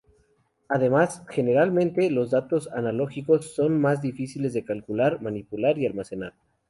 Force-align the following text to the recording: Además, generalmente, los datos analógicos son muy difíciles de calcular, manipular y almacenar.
Además, 0.67 1.21
generalmente, 1.29 2.09
los 2.09 2.31
datos 2.31 2.67
analógicos 2.71 3.53
son 3.53 3.79
muy 3.79 3.97
difíciles 4.01 4.51
de 4.53 4.65
calcular, 4.65 5.21
manipular 5.21 5.77
y 5.77 5.85
almacenar. 5.85 6.33